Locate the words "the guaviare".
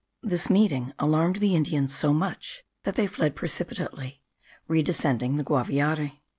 5.37-6.13